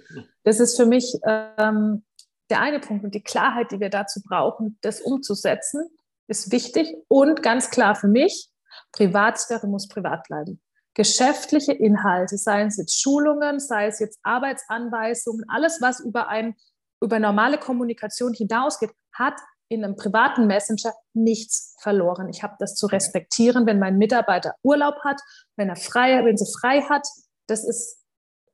[0.45, 2.05] Das ist für mich ähm,
[2.51, 5.89] der eine Punkt und die Klarheit, die wir dazu brauchen, das umzusetzen,
[6.29, 8.51] ist wichtig und ganz klar für mich,
[8.93, 10.61] Privatsphäre muss privat bleiben.
[10.95, 16.57] Geschäftliche Inhalte, sei es jetzt Schulungen, sei es jetzt Arbeitsanweisungen, alles, was über, ein,
[17.01, 22.29] über normale Kommunikation hinausgeht, hat in einem privaten Messenger nichts verloren.
[22.29, 25.21] Ich habe das zu respektieren, wenn mein Mitarbeiter Urlaub hat,
[25.57, 27.07] wenn er frei, wenn sie frei hat.
[27.47, 28.03] Das ist,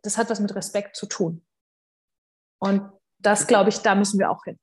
[0.03, 1.47] das hat was mit Respekt zu tun.
[2.59, 2.91] Und
[3.25, 4.59] das glaube ich, da müssen wir auch hin.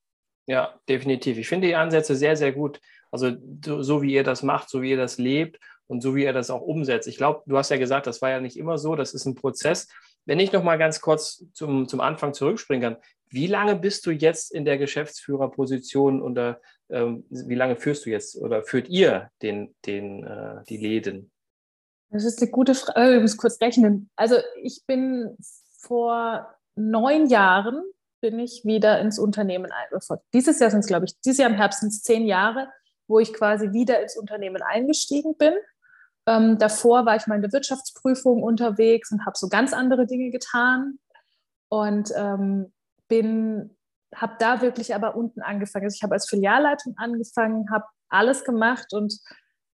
[0.46, 1.38] Ja, definitiv.
[1.38, 2.80] Ich finde die Ansätze sehr, sehr gut.
[3.10, 3.32] Also
[3.64, 6.50] so wie ihr das macht, so wie ihr das lebt und so wie ihr das
[6.50, 7.06] auch umsetzt.
[7.06, 9.34] Ich glaube, du hast ja gesagt, das war ja nicht immer so, das ist ein
[9.34, 9.88] Prozess.
[10.24, 14.10] Wenn ich noch mal ganz kurz zum, zum Anfang zurückspringen kann, wie lange bist du
[14.10, 19.74] jetzt in der Geschäftsführerposition oder ähm, wie lange führst du jetzt oder führt ihr den,
[19.86, 21.30] den, äh, die Läden?
[22.10, 23.16] Das ist eine gute Frage.
[23.16, 24.10] Ich muss kurz rechnen.
[24.16, 25.36] Also ich bin
[25.78, 26.46] vor
[26.76, 27.82] neun Jahren
[28.22, 30.18] bin ich wieder ins Unternehmen ein.
[30.32, 32.68] Dieses Jahr sind es, glaube ich, dieses Jahr im Herbst sind es zehn Jahre,
[33.08, 35.52] wo ich quasi wieder ins Unternehmen eingestiegen bin.
[36.26, 40.30] Ähm, davor war ich mal in der Wirtschaftsprüfung unterwegs und habe so ganz andere Dinge
[40.30, 40.98] getan
[41.68, 42.72] und ähm,
[43.08, 43.76] bin
[44.14, 45.86] habe da wirklich aber unten angefangen.
[45.86, 49.18] Also ich habe als Filialleitung angefangen, habe alles gemacht und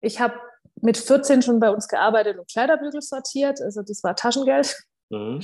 [0.02, 0.36] ich habe
[0.82, 3.62] mit 14 schon bei uns gearbeitet und Kleiderbügel sortiert.
[3.62, 4.76] Also das war Taschengeld.
[5.10, 5.42] Mhm.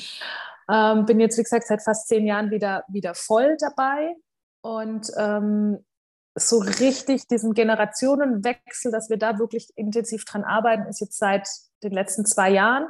[0.71, 4.15] Ähm, bin jetzt, wie gesagt, seit fast zehn Jahren wieder, wieder voll dabei.
[4.61, 5.85] Und ähm,
[6.35, 11.47] so richtig diesen Generationenwechsel, dass wir da wirklich intensiv dran arbeiten, ist jetzt seit
[11.83, 12.87] den letzten zwei Jahren.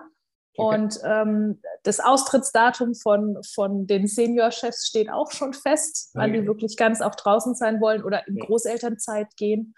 [0.56, 0.76] Okay.
[0.76, 6.24] Und ähm, das Austrittsdatum von, von den Seniorchefs steht auch schon fest, okay.
[6.24, 9.74] weil die wirklich ganz auch draußen sein wollen oder in Großelternzeit gehen.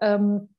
[0.00, 0.54] Ähm,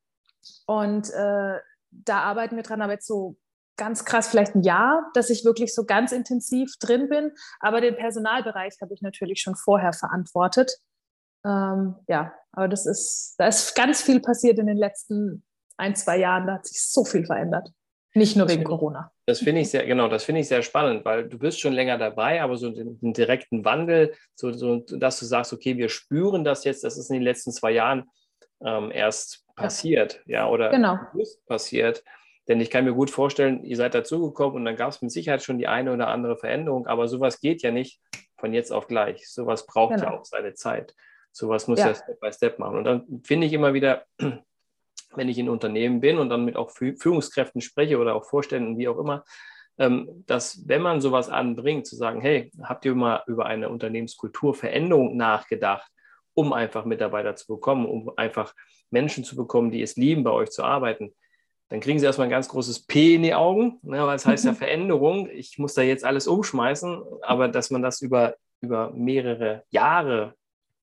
[0.66, 1.60] und äh,
[1.92, 3.36] da arbeiten wir dran, aber jetzt so
[3.78, 7.32] ganz krass vielleicht ein Jahr, dass ich wirklich so ganz intensiv drin bin.
[7.60, 10.78] Aber den Personalbereich habe ich natürlich schon vorher verantwortet.
[11.46, 15.44] Ähm, ja, aber das ist, da ist ganz viel passiert in den letzten
[15.78, 16.48] ein, zwei Jahren.
[16.48, 17.70] Da hat sich so viel verändert.
[18.16, 19.12] Nicht nur wegen Corona.
[19.26, 21.98] Das finde ich sehr, genau, das finde ich sehr spannend, weil du bist schon länger
[21.98, 26.46] dabei, aber so den, den direkten Wandel, so, so, dass du sagst, okay, wir spüren
[26.46, 28.10] das jetzt, das ist in den letzten zwei Jahren
[28.64, 30.98] ähm, erst passiert, ja, ja oder genau.
[31.48, 32.06] passiert.
[32.48, 35.42] Denn ich kann mir gut vorstellen, ihr seid dazugekommen und dann gab es mit Sicherheit
[35.42, 38.00] schon die eine oder andere Veränderung, aber sowas geht ja nicht
[38.38, 39.28] von jetzt auf gleich.
[39.30, 40.12] Sowas braucht genau.
[40.12, 40.94] ja auch seine Zeit.
[41.32, 41.88] Sowas muss ja.
[41.88, 42.78] ja Step by Step machen.
[42.78, 44.06] Und dann finde ich immer wieder,
[45.16, 48.88] wenn ich in Unternehmen bin und dann mit auch Führungskräften spreche oder auch Vorständen, wie
[48.88, 49.24] auch immer,
[49.78, 55.18] ähm, dass wenn man sowas anbringt, zu sagen, hey, habt ihr mal über eine Unternehmenskulturveränderung
[55.18, 55.90] nachgedacht,
[56.34, 58.54] um einfach Mitarbeiter zu bekommen, um einfach
[58.90, 61.14] Menschen zu bekommen, die es lieben, bei euch zu arbeiten,
[61.70, 64.46] dann kriegen sie erstmal ein ganz großes P in die Augen, ne, weil es heißt
[64.46, 65.30] ja Veränderung.
[65.30, 70.36] Ich muss da jetzt alles umschmeißen, aber dass man das über, über mehrere Jahre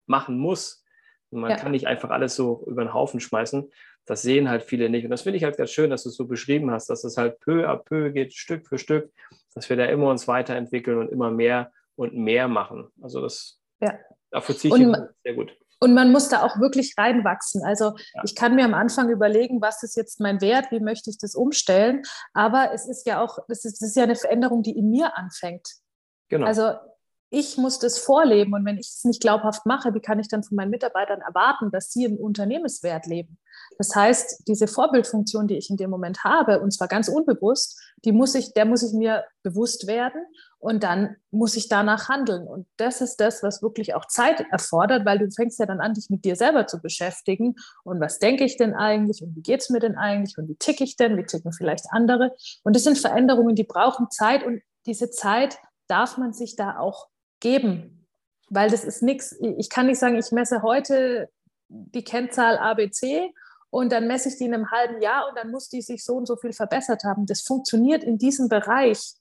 [0.05, 0.83] machen muss.
[1.31, 1.57] man ja.
[1.57, 3.69] kann nicht einfach alles so über den Haufen schmeißen.
[4.05, 5.03] Das sehen halt viele nicht.
[5.03, 7.17] Und das finde ich halt ganz schön, dass du es so beschrieben hast, dass es
[7.17, 9.11] halt peu à peu geht, Stück für Stück,
[9.53, 12.87] dass wir da immer uns weiterentwickeln und immer mehr und mehr machen.
[13.01, 13.99] Also das ja.
[14.31, 15.55] dafür ziehe ich sehr gut.
[15.79, 17.63] Und man muss da auch wirklich reinwachsen.
[17.63, 18.21] Also ja.
[18.25, 21.35] ich kann mir am Anfang überlegen, was ist jetzt mein Wert, wie möchte ich das
[21.35, 22.03] umstellen.
[22.33, 25.17] Aber es ist ja auch, es ist, es ist ja eine Veränderung, die in mir
[25.17, 25.67] anfängt.
[26.29, 26.45] Genau.
[26.45, 26.73] Also
[27.31, 30.43] ich muss das vorleben und wenn ich es nicht glaubhaft mache, wie kann ich dann
[30.43, 33.37] von meinen Mitarbeitern erwarten, dass sie einen Unternehmenswert leben?
[33.77, 38.11] Das heißt, diese Vorbildfunktion, die ich in dem Moment habe, und zwar ganz unbewusst, die
[38.11, 40.21] muss ich, der muss ich mir bewusst werden
[40.57, 42.47] und dann muss ich danach handeln.
[42.47, 45.93] Und das ist das, was wirklich auch Zeit erfordert, weil du fängst ja dann an,
[45.93, 47.55] dich mit dir selber zu beschäftigen.
[47.83, 49.21] Und was denke ich denn eigentlich?
[49.21, 50.37] Und wie geht es mir denn eigentlich?
[50.37, 51.15] Und wie ticke ich denn?
[51.15, 52.35] Wie ticken vielleicht andere?
[52.63, 54.43] Und das sind Veränderungen, die brauchen Zeit.
[54.43, 57.07] Und diese Zeit darf man sich da auch
[57.39, 58.08] geben.
[58.49, 61.30] Weil das ist nichts, ich kann nicht sagen, ich messe heute
[61.67, 63.32] die Kennzahl ABC
[63.69, 66.15] und dann messe ich die in einem halben Jahr und dann muss die sich so
[66.15, 67.25] und so viel verbessert haben.
[67.25, 69.13] Das funktioniert in diesem Bereich,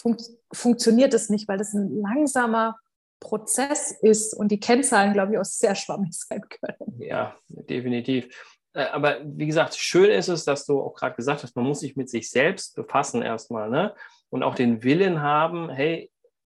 [0.00, 0.16] fun
[0.52, 2.76] funktioniert es nicht, weil das ein langsamer
[3.20, 7.00] Prozess ist und die Kennzahlen, glaube ich, auch sehr schwammig sein können.
[7.00, 8.34] Ja, definitiv.
[8.72, 11.80] Äh, aber wie gesagt, schön ist es, dass du auch gerade gesagt hast, man muss
[11.80, 13.94] sich mit sich selbst befassen erstmal, ne?
[14.30, 16.10] Und auch den Willen haben, hey,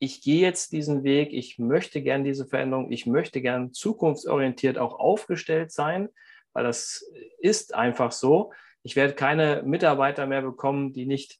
[0.03, 4.99] ich gehe jetzt diesen Weg, ich möchte gern diese Veränderung, ich möchte gern zukunftsorientiert auch
[4.99, 6.09] aufgestellt sein,
[6.53, 7.05] weil das
[7.37, 8.51] ist einfach so.
[8.81, 11.39] Ich werde keine Mitarbeiter mehr bekommen, die nicht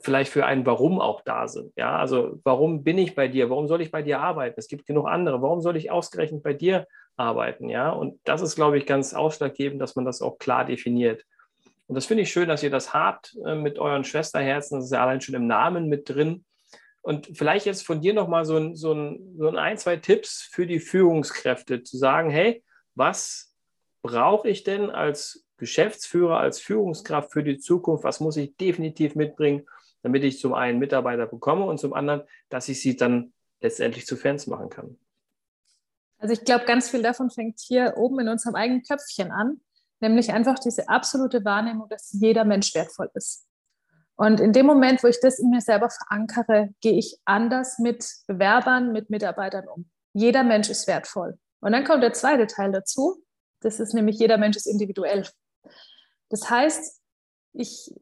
[0.00, 1.74] vielleicht für ein Warum auch da sind.
[1.76, 3.50] Ja, also warum bin ich bei dir?
[3.50, 4.58] Warum soll ich bei dir arbeiten?
[4.58, 5.42] Es gibt genug andere.
[5.42, 7.68] Warum soll ich ausgerechnet bei dir arbeiten?
[7.68, 11.26] Ja, und das ist, glaube ich, ganz ausschlaggebend, dass man das auch klar definiert.
[11.88, 14.78] Und das finde ich schön, dass ihr das habt äh, mit euren Schwesterherzen.
[14.78, 16.46] Das ist ja allein schon im Namen mit drin.
[17.02, 20.66] Und vielleicht jetzt von dir nochmal so ein, so, ein, so ein, zwei Tipps für
[20.66, 23.54] die Führungskräfte, zu sagen, hey, was
[24.02, 28.04] brauche ich denn als Geschäftsführer, als Führungskraft für die Zukunft?
[28.04, 29.66] Was muss ich definitiv mitbringen,
[30.02, 34.16] damit ich zum einen Mitarbeiter bekomme und zum anderen, dass ich sie dann letztendlich zu
[34.16, 34.96] Fans machen kann?
[36.18, 39.60] Also ich glaube, ganz viel davon fängt hier oben in unserem eigenen Köpfchen an,
[39.98, 43.44] nämlich einfach diese absolute Wahrnehmung, dass jeder Mensch wertvoll ist.
[44.16, 48.06] Und in dem Moment, wo ich das in mir selber verankere, gehe ich anders mit
[48.26, 49.90] Bewerbern, mit Mitarbeitern um.
[50.12, 51.38] Jeder Mensch ist wertvoll.
[51.60, 53.22] Und dann kommt der zweite Teil dazu.
[53.60, 55.26] Das ist nämlich, jeder Mensch ist individuell.
[56.28, 57.00] Das heißt,
[57.54, 57.94] ich,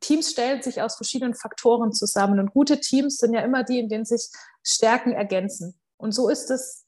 [0.00, 2.40] Teams stellen sich aus verschiedenen Faktoren zusammen.
[2.40, 4.28] Und gute Teams sind ja immer die, in denen sich
[4.62, 5.78] Stärken ergänzen.
[5.96, 6.85] Und so ist es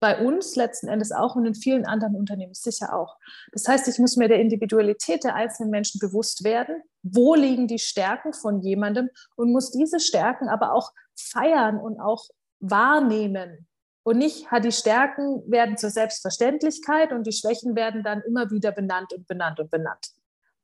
[0.00, 3.18] bei uns letzten Endes auch und in vielen anderen Unternehmen sicher auch.
[3.52, 6.82] Das heißt, ich muss mir der Individualität der einzelnen Menschen bewusst werden.
[7.02, 12.24] Wo liegen die Stärken von jemandem und muss diese Stärken aber auch feiern und auch
[12.60, 13.66] wahrnehmen.
[14.02, 18.72] Und nicht, hat die Stärken werden zur Selbstverständlichkeit und die Schwächen werden dann immer wieder
[18.72, 20.08] benannt und benannt und benannt.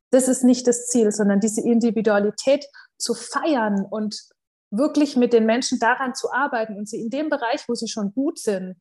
[0.09, 2.65] das ist nicht das Ziel, sondern diese Individualität
[2.97, 4.29] zu feiern und
[4.71, 8.13] wirklich mit den Menschen daran zu arbeiten und sie in dem Bereich, wo sie schon
[8.13, 8.77] gut sind,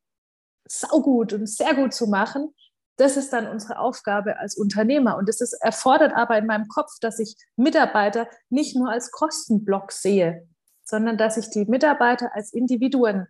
[0.66, 2.55] saugut und sehr gut zu machen,
[2.96, 5.16] das ist dann unsere Aufgabe als Unternehmer.
[5.16, 10.48] Und es erfordert aber in meinem Kopf, dass ich Mitarbeiter nicht nur als Kostenblock sehe,
[10.85, 13.26] sondern dass ich die Mitarbeiter als Individuen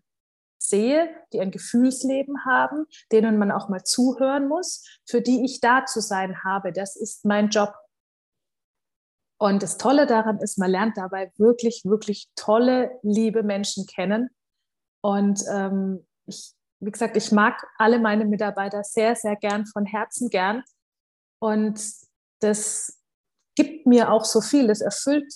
[0.58, 5.84] sehe, die ein Gefühlsleben haben, denen man auch mal zuhören muss, für die ich da
[5.84, 6.72] zu sein habe.
[6.72, 7.74] Das ist mein Job.
[9.38, 14.30] Und das Tolle daran ist, man lernt dabei wirklich, wirklich tolle, liebe Menschen kennen.
[15.02, 20.28] Und ähm, ich, wie gesagt, ich mag alle meine Mitarbeiter sehr, sehr gern, von Herzen
[20.28, 20.62] gern.
[21.40, 21.80] Und
[22.40, 23.00] das
[23.54, 24.66] gibt mir auch so viel.
[24.66, 25.32] Das erfüllt,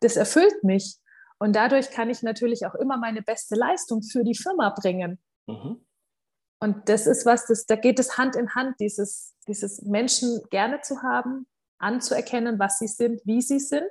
[0.00, 0.98] das erfüllt mich.
[1.38, 5.20] Und dadurch kann ich natürlich auch immer meine beste Leistung für die Firma bringen.
[5.46, 5.84] Mhm.
[6.60, 10.80] Und das ist was, das, da geht es Hand in Hand, dieses, dieses Menschen gerne
[10.80, 11.46] zu haben,
[11.78, 13.90] anzuerkennen, was sie sind, wie sie sind,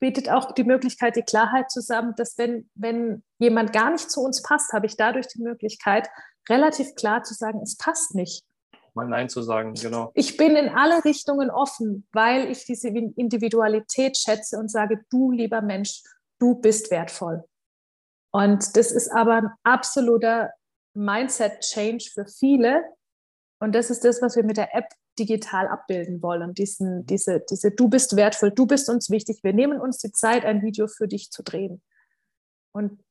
[0.00, 4.42] bietet auch die Möglichkeit, die Klarheit zusammen, dass wenn, wenn jemand gar nicht zu uns
[4.42, 6.08] passt, habe ich dadurch die Möglichkeit,
[6.48, 8.44] relativ klar zu sagen, es passt nicht.
[8.94, 10.10] Mal Nein zu sagen, genau.
[10.14, 15.60] Ich bin in alle Richtungen offen, weil ich diese Individualität schätze und sage, du lieber
[15.60, 16.02] Mensch,
[16.40, 17.44] du bist wertvoll.
[18.32, 20.50] Und das ist aber ein absoluter
[20.94, 22.82] Mindset-Change für viele.
[23.60, 26.54] Und das ist das, was wir mit der App digital abbilden wollen.
[26.54, 29.40] Diesen, diese, diese, du bist wertvoll, du bist uns wichtig.
[29.42, 31.82] Wir nehmen uns die Zeit, ein Video für dich zu drehen.
[32.72, 33.02] Und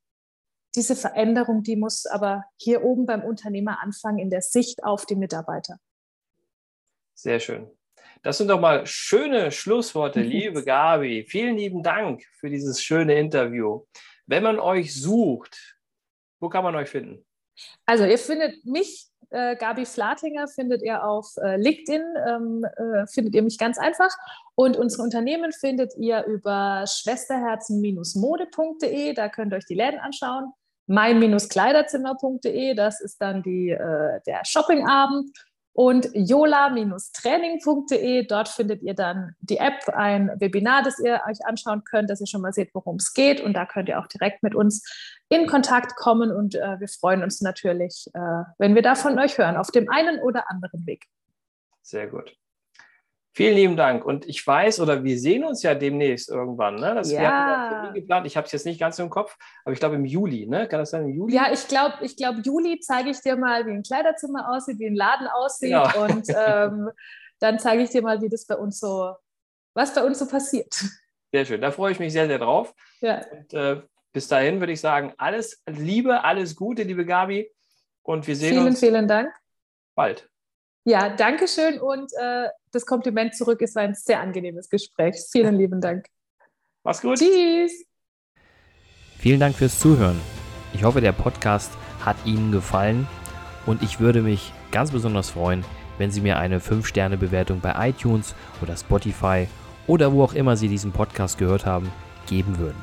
[0.74, 5.16] diese Veränderung, die muss aber hier oben beim Unternehmer anfangen, in der Sicht auf die
[5.16, 5.78] Mitarbeiter.
[7.14, 7.70] Sehr schön.
[8.22, 11.24] Das sind doch mal schöne Schlussworte, liebe Gabi.
[11.24, 13.84] Vielen lieben Dank für dieses schöne Interview.
[14.26, 15.78] Wenn man euch sucht,
[16.40, 17.24] wo kann man euch finden?
[17.86, 23.34] Also ihr findet mich, äh, Gabi Flatinger, findet ihr auf äh, LinkedIn, ähm, äh, findet
[23.34, 24.10] ihr mich ganz einfach.
[24.54, 30.52] Und unsere Unternehmen findet ihr über schwesterherzen-mode.de, da könnt ihr euch die Läden anschauen.
[30.86, 35.30] Mein-kleiderzimmer.de, das ist dann die, äh, der Shoppingabend
[35.78, 38.26] und jola-training.de.
[38.26, 42.26] Dort findet ihr dann die App, ein Webinar, das ihr euch anschauen könnt, dass ihr
[42.26, 43.40] schon mal seht, worum es geht.
[43.40, 44.82] Und da könnt ihr auch direkt mit uns
[45.28, 46.32] in Kontakt kommen.
[46.32, 49.88] Und äh, wir freuen uns natürlich, äh, wenn wir da von euch hören, auf dem
[49.90, 51.04] einen oder anderen Weg.
[51.82, 52.36] Sehr gut.
[53.38, 54.04] Vielen lieben Dank.
[54.04, 56.74] Und ich weiß, oder wir sehen uns ja demnächst irgendwann.
[56.74, 56.94] Ne?
[56.96, 57.22] Das ja.
[57.22, 58.26] ja geplant.
[58.26, 60.46] Ich habe es jetzt nicht ganz im Kopf, aber ich glaube im Juli.
[60.46, 60.66] Ne?
[60.66, 61.34] Kann das sein im Juli?
[61.36, 64.86] Ja, ich glaube, ich glaub, Juli zeige ich dir mal, wie ein Kleiderzimmer aussieht, wie
[64.86, 65.70] ein Laden aussieht.
[65.70, 65.92] Ja.
[65.94, 66.90] Und ähm,
[67.38, 69.14] dann zeige ich dir mal, wie das bei uns so,
[69.72, 70.74] was bei uns so passiert.
[71.32, 71.60] Sehr schön.
[71.60, 72.74] Da freue ich mich sehr, sehr drauf.
[73.00, 73.20] Ja.
[73.30, 77.50] Und äh, bis dahin würde ich sagen, alles Liebe, alles Gute, liebe Gabi.
[78.02, 78.80] Und wir sehen vielen, uns.
[78.80, 79.32] Vielen, vielen Dank.
[79.94, 80.28] Bald.
[80.84, 83.60] Ja, danke schön und äh, das Kompliment zurück.
[83.60, 85.16] War ein sehr angenehmes Gespräch.
[85.30, 86.06] Vielen lieben Dank.
[86.82, 87.18] Mach's gut.
[87.18, 87.84] Tschüss.
[89.18, 90.18] Vielen Dank fürs Zuhören.
[90.72, 91.72] Ich hoffe, der Podcast
[92.04, 93.06] hat Ihnen gefallen
[93.66, 95.64] und ich würde mich ganz besonders freuen,
[95.98, 99.48] wenn Sie mir eine 5-Sterne-Bewertung bei iTunes oder Spotify
[99.86, 101.90] oder wo auch immer Sie diesen Podcast gehört haben,
[102.26, 102.82] geben würden.